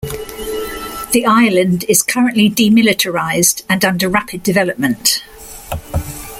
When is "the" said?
1.11-1.25